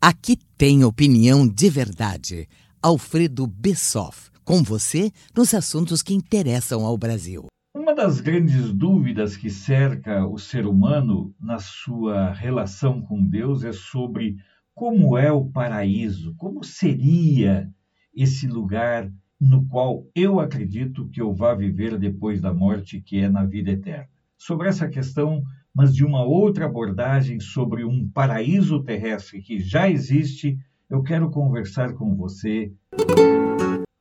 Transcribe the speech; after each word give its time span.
Aqui 0.00 0.36
tem 0.56 0.84
opinião 0.84 1.46
de 1.46 1.68
verdade. 1.68 2.48
Alfredo 2.82 3.46
Bessoff, 3.46 4.30
com 4.44 4.62
você 4.62 5.10
nos 5.36 5.52
assuntos 5.52 6.02
que 6.02 6.14
interessam 6.14 6.84
ao 6.84 6.96
Brasil. 6.96 7.46
Uma 7.74 7.94
das 7.94 8.20
grandes 8.20 8.72
dúvidas 8.72 9.36
que 9.36 9.50
cerca 9.50 10.26
o 10.26 10.38
ser 10.38 10.66
humano 10.66 11.34
na 11.40 11.58
sua 11.58 12.32
relação 12.32 13.02
com 13.02 13.22
Deus 13.22 13.64
é 13.64 13.72
sobre 13.72 14.36
como 14.74 15.18
é 15.18 15.32
o 15.32 15.44
paraíso, 15.44 16.34
como 16.36 16.62
seria 16.62 17.68
esse 18.14 18.46
lugar 18.46 19.12
no 19.40 19.66
qual 19.66 20.06
eu 20.14 20.40
acredito 20.40 21.08
que 21.08 21.20
eu 21.20 21.32
vá 21.32 21.54
viver 21.54 21.98
depois 21.98 22.40
da 22.40 22.52
morte, 22.52 23.00
que 23.00 23.18
é 23.18 23.28
na 23.28 23.44
vida 23.44 23.70
eterna. 23.70 24.08
Sobre 24.36 24.68
essa 24.68 24.88
questão, 24.88 25.42
mas 25.78 25.94
de 25.94 26.04
uma 26.04 26.24
outra 26.24 26.66
abordagem 26.66 27.38
sobre 27.38 27.84
um 27.84 28.08
paraíso 28.08 28.82
terrestre 28.82 29.40
que 29.40 29.60
já 29.60 29.88
existe, 29.88 30.58
eu 30.90 31.04
quero 31.04 31.30
conversar 31.30 31.94
com 31.94 32.16
você. 32.16 32.72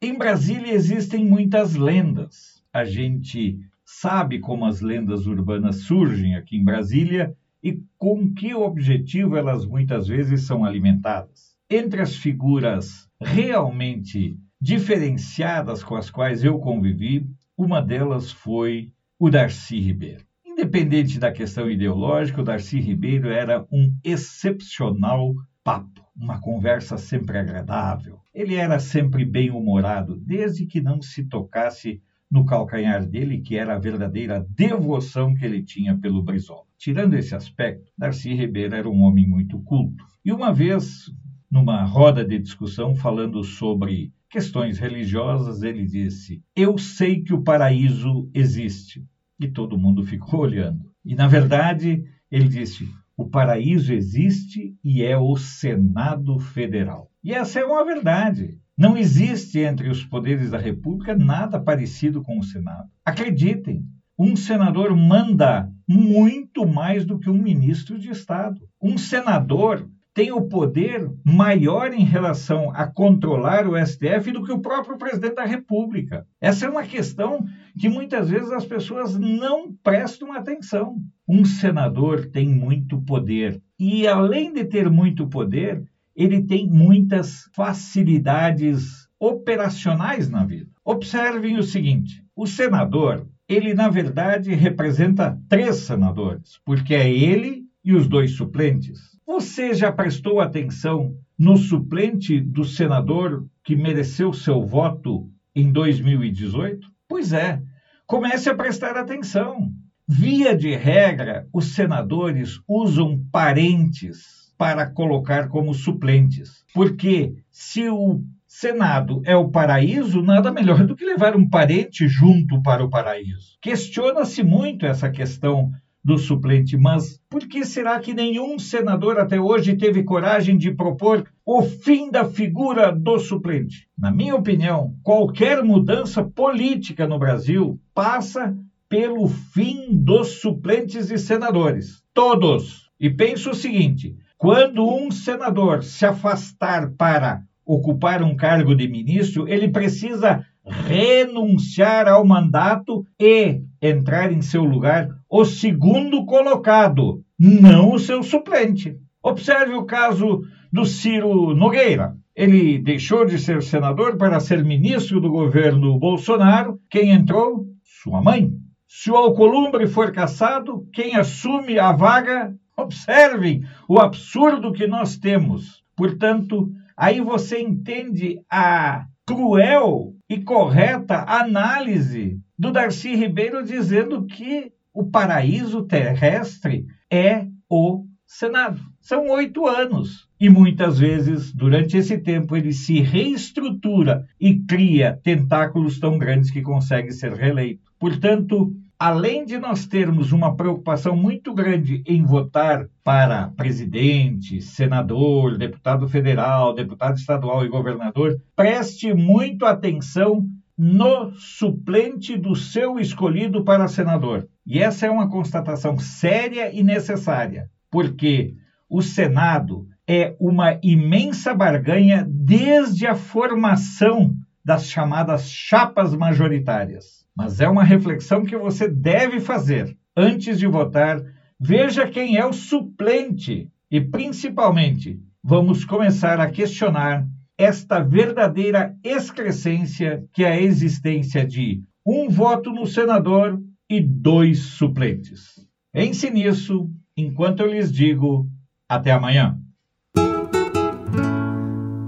Em 0.01 0.17
Brasília 0.17 0.73
existem 0.73 1.23
muitas 1.23 1.75
lendas. 1.75 2.63
A 2.73 2.83
gente 2.83 3.59
sabe 3.85 4.39
como 4.39 4.65
as 4.65 4.81
lendas 4.81 5.27
urbanas 5.27 5.81
surgem 5.83 6.35
aqui 6.35 6.57
em 6.57 6.65
Brasília 6.65 7.37
e 7.61 7.79
com 7.95 8.33
que 8.33 8.55
objetivo 8.55 9.37
elas 9.37 9.63
muitas 9.63 10.07
vezes 10.07 10.47
são 10.47 10.65
alimentadas. 10.65 11.55
Entre 11.69 12.01
as 12.01 12.15
figuras 12.15 13.07
realmente 13.21 14.35
diferenciadas 14.59 15.83
com 15.83 15.95
as 15.95 16.09
quais 16.09 16.43
eu 16.43 16.57
convivi, 16.57 17.29
uma 17.55 17.79
delas 17.81 18.31
foi 18.31 18.91
o 19.19 19.29
Darcy 19.29 19.79
Ribeiro. 19.79 20.26
Independente 20.57 21.19
da 21.19 21.31
questão 21.31 21.69
ideológica, 21.69 22.41
o 22.41 22.43
Darcy 22.43 22.79
Ribeiro 22.79 23.29
era 23.29 23.63
um 23.71 23.95
excepcional 24.03 25.35
papo, 25.63 26.01
uma 26.15 26.41
conversa 26.41 26.97
sempre 26.97 27.37
agradável. 27.37 28.17
Ele 28.33 28.55
era 28.55 28.79
sempre 28.79 29.23
bem-humorado, 29.23 30.17
desde 30.17 30.65
que 30.65 30.81
não 30.81 30.99
se 30.99 31.25
tocasse 31.25 32.01
no 32.29 32.43
calcanhar 32.43 33.05
dele, 33.05 33.39
que 33.39 33.55
era 33.55 33.75
a 33.75 33.79
verdadeira 33.79 34.43
devoção 34.49 35.35
que 35.35 35.45
ele 35.45 35.61
tinha 35.61 35.95
pelo 35.95 36.23
Brizola. 36.23 36.63
Tirando 36.75 37.13
esse 37.13 37.35
aspecto, 37.35 37.91
Darcy 37.95 38.33
Ribeiro 38.33 38.73
era 38.73 38.89
um 38.89 39.03
homem 39.03 39.27
muito 39.27 39.59
culto. 39.59 40.03
E 40.25 40.31
uma 40.31 40.51
vez, 40.51 41.13
numa 41.51 41.83
roda 41.83 42.25
de 42.25 42.39
discussão 42.39 42.95
falando 42.95 43.43
sobre 43.43 44.11
questões 44.27 44.79
religiosas, 44.79 45.61
ele 45.61 45.85
disse: 45.85 46.41
Eu 46.55 46.79
sei 46.79 47.21
que 47.21 47.31
o 47.35 47.43
paraíso 47.43 48.27
existe 48.33 49.05
e 49.39 49.47
todo 49.47 49.77
mundo 49.77 50.03
ficou 50.03 50.41
olhando. 50.41 50.91
E, 51.03 51.15
na 51.15 51.27
verdade, 51.27 52.03
ele 52.31 52.47
disse: 52.47 52.87
o 53.15 53.27
paraíso 53.27 53.93
existe 53.93 54.75
e 54.83 55.03
é 55.03 55.17
o 55.17 55.35
Senado 55.35 56.37
Federal. 56.37 57.11
E 57.23 57.33
essa 57.33 57.59
é 57.59 57.65
uma 57.65 57.83
verdade. 57.83 58.57
Não 58.77 58.95
existe 58.95 59.59
entre 59.59 59.89
os 59.89 60.03
poderes 60.03 60.51
da 60.51 60.57
República 60.59 61.15
nada 61.15 61.59
parecido 61.59 62.21
com 62.21 62.37
o 62.37 62.43
Senado. 62.43 62.89
Acreditem, 63.03 63.83
um 64.19 64.35
senador 64.35 64.95
manda 64.95 65.71
muito 65.87 66.67
mais 66.67 67.05
do 67.05 67.17
que 67.17 67.29
um 67.29 67.41
ministro 67.41 67.97
de 67.97 68.11
Estado. 68.11 68.61
Um 68.81 68.97
senador 68.97 69.89
tem 70.17 70.31
o 70.31 70.41
poder 70.41 71.11
maior 71.23 71.93
em 71.93 72.03
relação 72.03 72.71
a 72.73 72.87
controlar 72.87 73.67
o 73.67 73.77
STF 73.77 74.31
do 74.31 74.43
que 74.43 74.51
o 74.51 74.57
próprio 74.57 74.97
presidente 74.97 75.35
da 75.35 75.45
República. 75.45 76.25
Essa 76.41 76.65
é 76.65 76.69
uma 76.69 76.81
questão 76.81 77.45
que 77.77 77.87
muitas 77.87 78.27
vezes 78.27 78.51
as 78.51 78.65
pessoas 78.65 79.15
não 79.15 79.71
prestam 79.71 80.33
atenção. 80.33 80.95
Um 81.29 81.45
senador 81.45 82.31
tem 82.31 82.49
muito 82.49 82.99
poder 82.99 83.61
e, 83.79 84.07
além 84.07 84.51
de 84.51 84.65
ter 84.65 84.89
muito 84.89 85.27
poder, 85.27 85.83
ele 86.15 86.41
tem 86.41 86.67
muitas 86.67 87.47
facilidades 87.53 89.07
operacionais 89.19 90.27
na 90.31 90.43
vida. 90.43 90.71
Observem 90.83 91.59
o 91.59 91.63
seguinte: 91.63 92.23
o 92.35 92.47
senador, 92.47 93.27
ele 93.47 93.75
na 93.75 93.87
verdade 93.87 94.51
representa 94.55 95.39
três 95.47 95.75
senadores, 95.75 96.59
porque 96.65 96.95
é 96.95 97.07
ele 97.07 97.66
e 97.87 97.95
os 97.95 98.05
dois 98.05 98.31
suplentes. 98.31 98.99
Você 99.25 99.73
já 99.73 99.89
prestou 99.89 100.41
atenção 100.41 101.15
no 101.39 101.55
suplente 101.55 102.37
do 102.37 102.65
senador 102.65 103.47
que 103.63 103.77
mereceu 103.77 104.33
seu 104.33 104.61
voto 104.61 105.31
em 105.55 105.71
2018? 105.71 106.85
Pois 107.07 107.31
é, 107.31 107.61
comece 108.05 108.49
a 108.49 108.55
prestar 108.55 108.97
atenção. 108.97 109.71
Via 110.05 110.53
de 110.53 110.75
regra, 110.75 111.47
os 111.53 111.75
senadores 111.75 112.59
usam 112.67 113.23
parentes 113.31 114.51
para 114.57 114.91
colocar 114.91 115.47
como 115.47 115.73
suplentes, 115.73 116.65
porque 116.73 117.35
se 117.49 117.87
o 117.87 118.21
Senado 118.49 119.21
é 119.23 119.35
o 119.35 119.49
paraíso, 119.49 120.21
nada 120.21 120.51
melhor 120.51 120.85
do 120.85 120.95
que 120.95 121.05
levar 121.05 121.35
um 121.35 121.47
parente 121.47 122.07
junto 122.07 122.61
para 122.61 122.83
o 122.83 122.89
paraíso. 122.89 123.57
Questiona-se 123.61 124.41
muito 124.41 124.85
essa 124.85 125.09
questão 125.09 125.71
do 126.07 126.17
suplente. 126.17 126.77
Mas 126.77 127.19
por 127.29 127.41
que 127.41 127.65
será 127.65 127.99
que 127.99 128.13
nenhum 128.13 128.57
senador 128.57 129.19
até 129.19 129.37
hoje 129.41 129.75
teve 129.75 130.03
coragem 130.03 130.57
de 130.57 130.71
propor 130.71 131.25
o 131.45 131.61
fim 131.61 132.09
da 132.09 132.23
figura 132.23 132.93
do 132.93 133.19
suplente? 133.19 133.89
Na 133.99 134.09
minha 134.09 134.33
opinião, 134.33 134.95
qualquer 135.03 135.61
mudança 135.61 136.23
política 136.23 137.05
no 137.05 137.19
Brasil 137.19 137.77
passa 137.93 138.57
pelo 138.87 139.27
fim 139.27 139.89
dos 139.91 140.39
suplentes 140.39 141.11
e 141.11 141.17
senadores. 141.17 142.01
Todos. 142.13 142.89
E 142.97 143.09
penso 143.09 143.49
o 143.49 143.53
seguinte: 143.53 144.15
quando 144.37 144.87
um 144.87 145.11
senador 145.11 145.83
se 145.83 146.05
afastar 146.05 146.89
para 146.91 147.41
ocupar 147.65 148.23
um 148.23 148.33
cargo 148.33 148.73
de 148.73 148.87
ministro, 148.87 149.45
ele 149.45 149.67
precisa 149.67 150.45
renunciar 150.65 152.07
ao 152.07 152.25
mandato 152.25 153.05
e 153.19 153.59
entrar 153.81 154.31
em 154.31 154.41
seu 154.41 154.63
lugar 154.63 155.09
o 155.29 155.45
segundo 155.45 156.25
colocado, 156.25 157.21
não 157.39 157.91
o 157.91 157.99
seu 157.99 158.23
suplente. 158.23 158.95
Observe 159.21 159.73
o 159.73 159.85
caso 159.85 160.41
do 160.71 160.85
Ciro 160.85 161.53
Nogueira. 161.53 162.15
Ele 162.35 162.77
deixou 162.77 163.25
de 163.25 163.39
ser 163.39 163.63
senador 163.63 164.15
para 164.15 164.39
ser 164.39 164.63
ministro 164.63 165.19
do 165.19 165.29
governo 165.29 165.97
Bolsonaro. 165.97 166.79
Quem 166.89 167.11
entrou? 167.11 167.65
Sua 167.83 168.21
mãe. 168.21 168.51
Se 168.87 169.11
o 169.11 169.15
Alcolumbre 169.15 169.87
for 169.87 170.11
caçado, 170.11 170.87
quem 170.93 171.15
assume 171.15 171.77
a 171.79 171.91
vaga? 171.91 172.53
Observem 172.77 173.63
o 173.87 173.99
absurdo 173.99 174.71
que 174.71 174.85
nós 174.87 175.17
temos. 175.17 175.83
Portanto, 175.95 176.69
aí 176.95 177.19
você 177.19 177.59
entende 177.59 178.39
a 178.49 179.05
cruel 179.27 180.15
e 180.29 180.41
correta 180.41 181.25
análise 181.27 182.39
do 182.57 182.71
Darcy 182.71 183.13
Ribeiro 183.13 183.61
dizendo 183.61 184.25
que 184.25 184.71
o 184.93 185.05
paraíso 185.05 185.83
terrestre 185.83 186.85
é 187.11 187.45
o 187.69 188.05
Senado. 188.25 188.79
São 189.01 189.27
oito 189.29 189.67
anos. 189.67 190.27
E 190.39 190.49
muitas 190.49 190.99
vezes, 190.99 191.53
durante 191.53 191.97
esse 191.97 192.17
tempo, 192.17 192.55
ele 192.55 192.71
se 192.71 192.99
reestrutura 192.99 194.25
e 194.39 194.59
cria 194.59 195.19
tentáculos 195.23 195.99
tão 195.99 196.17
grandes 196.17 196.51
que 196.51 196.61
consegue 196.61 197.11
ser 197.11 197.33
reeleito. 197.33 197.91
Portanto, 197.99 198.73
além 198.99 199.45
de 199.45 199.57
nós 199.57 199.85
termos 199.85 200.31
uma 200.31 200.55
preocupação 200.55 201.15
muito 201.15 201.53
grande 201.53 202.03
em 202.05 202.23
votar 202.23 202.87
para 203.03 203.49
presidente, 203.49 204.61
senador, 204.61 205.57
deputado 205.57 206.07
federal, 206.07 206.73
deputado 206.73 207.17
estadual 207.17 207.63
e 207.63 207.69
governador, 207.69 208.41
preste 208.55 209.13
muito 209.13 209.65
atenção 209.65 210.47
no 210.77 211.31
suplente 211.31 212.37
do 212.37 212.55
seu 212.55 212.99
escolhido 212.99 213.63
para 213.63 213.87
senador. 213.87 214.47
E 214.65 214.79
essa 214.79 215.05
é 215.05 215.09
uma 215.09 215.29
constatação 215.29 215.97
séria 215.97 216.71
e 216.73 216.83
necessária, 216.83 217.69
porque 217.89 218.55
o 218.89 219.01
Senado 219.01 219.87
é 220.07 220.35
uma 220.39 220.79
imensa 220.81 221.53
barganha 221.53 222.25
desde 222.29 223.05
a 223.05 223.15
formação 223.15 224.33
das 224.63 224.87
chamadas 224.87 225.49
chapas 225.49 226.15
majoritárias. 226.15 227.16
Mas 227.37 227.61
é 227.61 227.69
uma 227.69 227.83
reflexão 227.83 228.43
que 228.43 228.57
você 228.57 228.87
deve 228.87 229.39
fazer 229.39 229.95
antes 230.15 230.57
de 230.57 230.65
votar. 230.65 231.21
Veja 231.59 232.07
quem 232.07 232.35
é 232.35 232.43
o 232.43 232.51
suplente 232.51 233.69
e, 233.91 234.01
principalmente, 234.01 235.21
vamos 235.43 235.85
começar 235.85 236.39
a 236.39 236.49
questionar 236.49 237.27
esta 237.55 237.99
verdadeira 237.99 238.95
excrescência 239.03 240.25
que 240.33 240.43
é 240.43 240.53
a 240.53 240.61
existência 240.61 241.45
de 241.45 241.83
um 242.03 242.27
voto 242.27 242.71
no 242.71 242.87
senador 242.87 243.61
e 243.87 244.01
dois 244.01 244.59
suplentes. 244.59 245.63
Pense 245.93 246.31
nisso 246.31 246.89
enquanto 247.15 247.59
eu 247.59 247.71
lhes 247.71 247.91
digo 247.91 248.49
até 248.89 249.11
amanhã. 249.11 249.59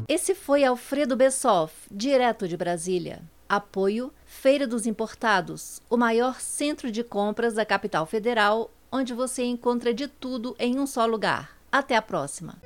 Esse 0.07 0.33
foi 0.33 0.63
Alfredo 0.63 1.15
Bessoff, 1.15 1.87
direto 1.91 2.47
de 2.47 2.57
Brasília. 2.57 3.21
Apoio 3.49 4.13
Feira 4.27 4.67
dos 4.67 4.85
Importados, 4.85 5.81
o 5.89 5.97
maior 5.97 6.39
centro 6.39 6.91
de 6.91 7.03
compras 7.03 7.55
da 7.55 7.65
capital 7.65 8.05
federal, 8.05 8.69
onde 8.91 9.11
você 9.11 9.43
encontra 9.43 9.91
de 9.91 10.07
tudo 10.07 10.55
em 10.59 10.77
um 10.77 10.85
só 10.85 11.07
lugar. 11.07 11.57
Até 11.71 11.95
a 11.95 12.01
próxima! 12.01 12.59